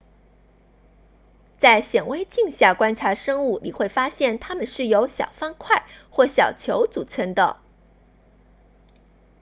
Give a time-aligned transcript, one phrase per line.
[1.59, 7.57] 在显微镜下观察生物你会发现它们是由小方块或小球组成的